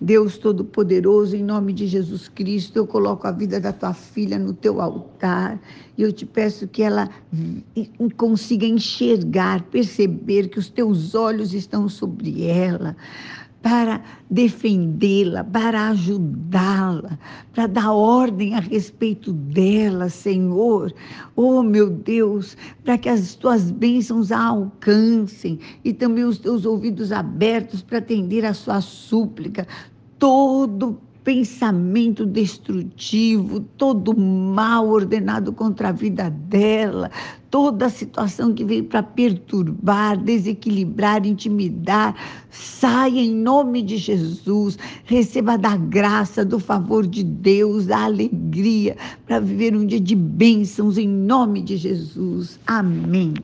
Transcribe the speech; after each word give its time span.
Deus 0.00 0.36
Todo-Poderoso, 0.36 1.34
em 1.34 1.42
nome 1.42 1.72
de 1.72 1.86
Jesus 1.86 2.28
Cristo, 2.28 2.76
eu 2.76 2.86
coloco 2.86 3.26
a 3.26 3.32
vida 3.32 3.58
da 3.58 3.72
tua 3.72 3.94
filha 3.94 4.38
no 4.38 4.52
teu 4.52 4.80
altar. 4.80 5.58
E 5.96 6.02
eu 6.02 6.12
te 6.12 6.26
peço 6.26 6.68
que 6.68 6.82
ela 6.82 7.08
consiga 8.16 8.66
enxergar, 8.66 9.62
perceber 9.64 10.48
que 10.48 10.58
os 10.58 10.68
teus 10.68 11.14
olhos 11.14 11.54
estão 11.54 11.88
sobre 11.88 12.44
ela 12.44 12.96
para 13.66 14.00
defendê-la, 14.30 15.42
para 15.42 15.88
ajudá-la, 15.88 17.18
para 17.52 17.66
dar 17.66 17.90
ordem 17.90 18.54
a 18.54 18.60
respeito 18.60 19.32
dela, 19.32 20.08
Senhor. 20.08 20.94
Oh, 21.34 21.64
meu 21.64 21.90
Deus, 21.90 22.56
para 22.84 22.96
que 22.96 23.08
as 23.08 23.34
tuas 23.34 23.68
bênçãos 23.72 24.30
a 24.30 24.40
alcancem 24.40 25.58
e 25.84 25.92
também 25.92 26.22
os 26.22 26.38
teus 26.38 26.64
ouvidos 26.64 27.10
abertos 27.10 27.82
para 27.82 27.98
atender 27.98 28.44
a 28.44 28.54
sua 28.54 28.80
súplica. 28.80 29.66
Todo 30.16 31.00
pensamento 31.26 32.24
destrutivo, 32.24 33.58
todo 33.76 34.16
mal 34.16 34.88
ordenado 34.88 35.52
contra 35.52 35.88
a 35.88 35.92
vida 35.92 36.30
dela, 36.30 37.10
toda 37.50 37.88
situação 37.88 38.54
que 38.54 38.64
veio 38.64 38.84
para 38.84 39.02
perturbar, 39.02 40.16
desequilibrar, 40.22 41.26
intimidar, 41.26 42.14
saia 42.48 43.18
em 43.18 43.34
nome 43.34 43.82
de 43.82 43.96
Jesus, 43.96 44.78
receba 45.04 45.58
da 45.58 45.76
graça, 45.76 46.44
do 46.44 46.60
favor 46.60 47.04
de 47.04 47.24
Deus, 47.24 47.86
da 47.86 48.04
alegria 48.04 48.96
para 49.26 49.40
viver 49.40 49.74
um 49.74 49.84
dia 49.84 50.00
de 50.00 50.14
bênçãos 50.14 50.96
em 50.96 51.08
nome 51.08 51.60
de 51.60 51.76
Jesus. 51.76 52.60
Amém. 52.68 53.34